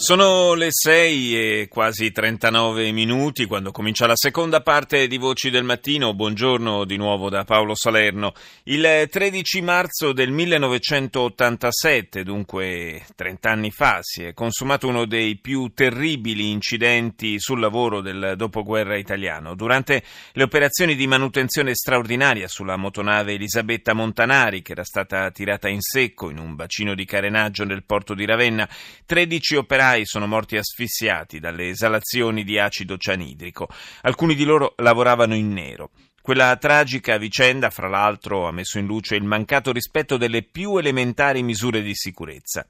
[0.00, 5.62] Sono le 6 e quasi 39 minuti quando comincia la seconda parte di Voci del
[5.62, 6.14] Mattino.
[6.14, 8.32] Buongiorno di nuovo da Paolo Salerno.
[8.62, 15.70] Il 13 marzo del 1987, dunque 30 anni fa, si è consumato uno dei più
[15.74, 19.54] terribili incidenti sul lavoro del dopoguerra italiano.
[19.54, 25.82] Durante le operazioni di manutenzione straordinaria sulla motonave Elisabetta Montanari, che era stata tirata in
[25.82, 28.66] secco in un bacino di carenaggio nel porto di Ravenna,
[29.04, 33.68] 13 operai operai sono morti asfissiati dalle esalazioni di acido cianidrico.
[34.02, 35.90] Alcuni di loro lavoravano in nero.
[36.22, 41.42] Quella tragica vicenda, fra l'altro, ha messo in luce il mancato rispetto delle più elementari
[41.42, 42.66] misure di sicurezza.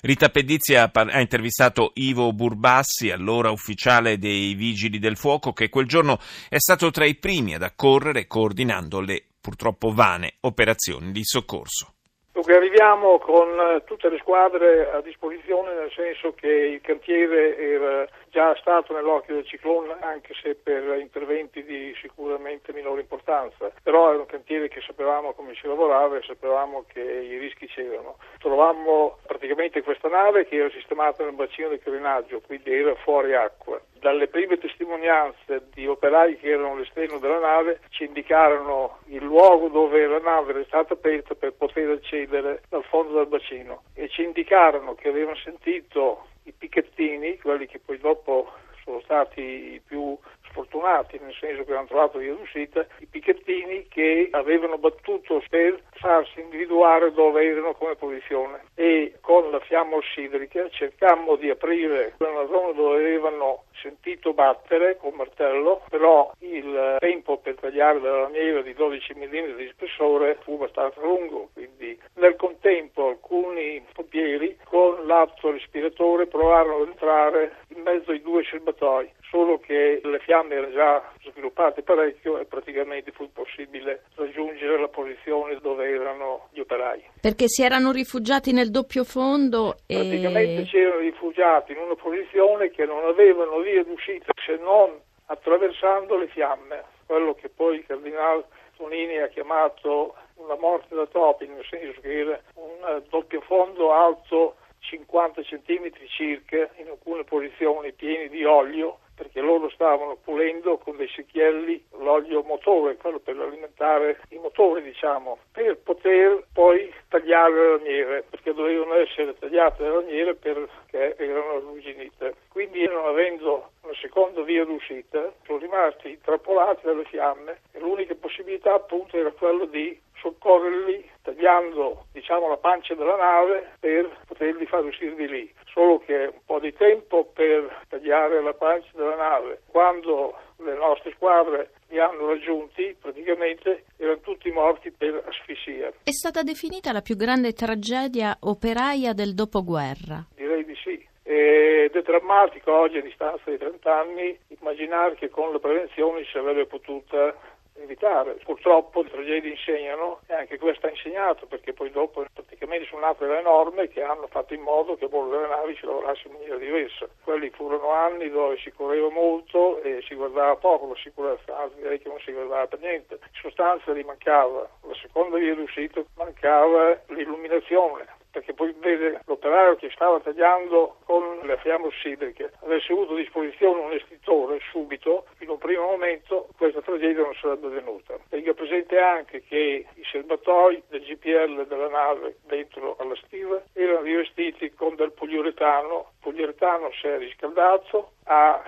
[0.00, 5.86] Rita Pedizzi ha, ha, intervistato Ivo Burbassi, allora ufficiale dei Vigili del Fuoco, che quel
[5.86, 11.94] giorno è stato tra i primi ad accorrere coordinando le purtroppo vane operazioni di soccorso.
[12.40, 18.08] Dunque arriviamo con eh, tutte le squadre a disposizione nel senso che il cantiere era
[18.30, 24.20] già stato nell'occhio del ciclone anche se per interventi di sicuramente minore importanza, però era
[24.20, 28.16] un cantiere che sapevamo come si lavorava e sapevamo che i rischi c'erano.
[28.38, 33.78] Trovammo praticamente questa nave che era sistemata nel bacino del carenaggio, quindi era fuori acqua.
[34.00, 40.06] Dalle prime testimonianze di operai che erano all'esterno della nave ci indicarono il luogo dove
[40.06, 44.94] la nave era stata aperta per poter accedere dal fondo del bacino e ci indicarono
[44.94, 48.50] che avevano sentito i picchettini, quelli che poi dopo
[48.84, 49.42] sono stati
[49.74, 50.16] i più
[50.50, 56.40] sfortunati, nel senso che hanno trovato via d'uscita, i picchettini che avevano battuto per farsi
[56.40, 58.62] individuare dove erano come posizione.
[58.74, 65.14] E con la fiamma ossidrica cercammo di aprire una zona dove avevano sentito battere con
[65.14, 71.00] martello, però il tempo per tagliare la lamiera di 12 mm di spessore fu abbastanza
[71.00, 78.20] lungo, quindi nel contempo alcuni pompieri con l'atto respiratore provarono ad entrare in mezzo ai
[78.20, 84.78] due serbatoi, solo che le fiamme erano già sviluppate parecchio e praticamente fu impossibile raggiungere
[84.78, 87.02] la posizione dove erano gli operai.
[87.20, 89.96] Perché si erano rifugiati nel doppio fondo e...
[89.96, 96.16] Praticamente si erano rifugiati in una posizione che non avevano via d'uscita se non attraversando
[96.16, 98.44] le fiamme, quello che poi il cardinale
[98.76, 104.56] Tonini ha chiamato una morte da topi, nel senso che era un doppio fondo alto
[104.90, 111.08] 50 cm circa, in alcune posizioni pieni di olio, perché loro stavano pulendo con dei
[111.08, 118.24] secchielli l'olio motore, quello per alimentare i motori, diciamo, per poter poi tagliare le lamiere,
[118.30, 122.34] perché dovevano essere tagliate le lamiere perché erano arrugginite.
[122.48, 128.72] Quindi non avendo una seconda via d'uscita, sono rimasti intrappolati dalle fiamme e l'unica possibilità
[128.72, 135.14] appunto era quello di soccorrerli tagliando diciamo, la pancia della nave per poterli far uscire
[135.14, 135.52] di lì.
[135.72, 141.12] Solo che un po' di tempo per tagliare la pancia della nave, quando le nostre
[141.12, 145.92] squadre li hanno raggiunti, praticamente erano tutti morti per asfissia.
[146.02, 150.24] È stata definita la più grande tragedia operaia del dopoguerra.
[150.34, 151.08] Direi di sì.
[151.22, 156.30] Ed è drammatico oggi a distanza di 30 anni immaginare che con la prevenzione si
[156.32, 157.34] sarebbe potuta
[157.82, 158.38] evitare.
[158.44, 163.26] Purtroppo le tragedie insegnano e anche questo ha insegnato perché poi dopo praticamente sono nate
[163.26, 166.34] delle norme che hanno fatto in modo che a bordo delle navi si lavorasse in
[166.34, 167.08] maniera diversa.
[167.22, 171.98] Quelli furono anni dove si correva molto e si guardava poco la sicurezza, anzi direi
[171.98, 173.14] che non si guardava per niente.
[173.14, 179.90] In sostanza gli mancava la seconda via d'uscita, mancava l'illuminazione perché poi vede l'operaio che
[179.90, 185.58] stava tagliando con le fiamme ossidriche avesse avuto a disposizione un estintore subito, in un
[185.58, 188.18] primo momento questa tragedia non sarebbe venuta.
[188.28, 194.72] Tenga presente anche che i serbatoi del GPL della nave dentro alla stiva erano rivestiti
[194.72, 198.62] con del poliuretano, il poliuretano si è riscaldato, ha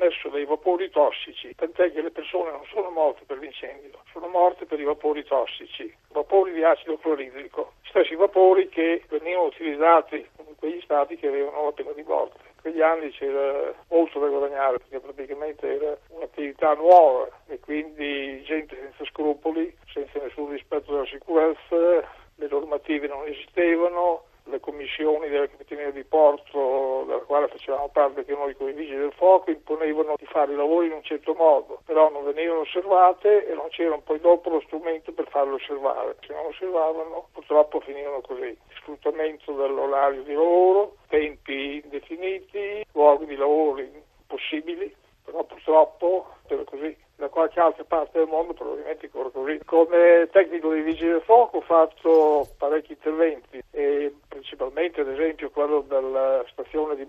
[0.00, 4.64] immesso dei vapori tossici, tant'è che le persone non sono morte per l'incendio, sono morte
[4.64, 10.80] per i vapori tossici, vapori di acido cloridrico, stessi vapori che venivano utilizzati in quegli
[10.80, 12.38] stati che avevano la pena di morte.
[12.48, 18.76] In quegli anni c'era molto da guadagnare perché praticamente era un'attività nuova e quindi gente
[18.76, 25.90] senza scrupoli, senza nessun rispetto della sicurezza, le normative non esistevano, le commissioni della Capitania
[25.90, 30.26] di Porto, della quale facevamo parte anche noi con i vigili del fuoco, imponevano di
[30.26, 34.20] fare i lavori in un certo modo, però non venivano osservate e non c'era poi
[34.20, 36.16] dopo lo strumento per farlo osservare.
[36.26, 38.56] Se non osservavano purtroppo finivano così.
[38.74, 44.94] Sfruttamento dell'orario di lavoro, tempi indefiniti, luoghi di lavoro impossibili,
[45.24, 46.96] però purtroppo era così.
[47.16, 49.60] Da qualche altra parte del mondo probabilmente ancora così.
[49.66, 50.19] Come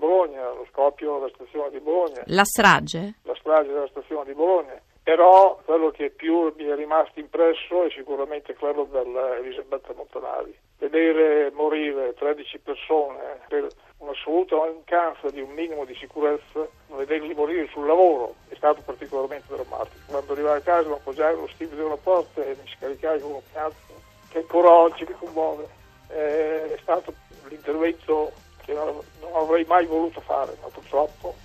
[0.02, 2.24] Bologna, lo scoppio della stazione di Bologna.
[2.26, 3.20] La strage?
[3.22, 4.82] La strage della stazione di Bologna.
[5.04, 10.58] Però quello che più mi è rimasto impresso è sicuramente quello dell'Elisabetta Montanari.
[10.80, 13.68] Vedere morire 13 persone per
[13.98, 19.98] un'assoluta mancanza di un minimo di sicurezza, vederli morire sul lavoro è stato particolarmente drammatico.
[20.08, 23.42] Quando arrivai a casa, mi appoggiai allo stipite della porta e mi scaricai con un
[23.52, 23.94] piazzo
[24.30, 25.68] che ancora oggi mi commuove.
[26.08, 27.14] È stato
[27.48, 28.32] l'intervento
[28.64, 29.02] che non
[29.34, 31.36] avrei mai voluto fare, ma purtroppo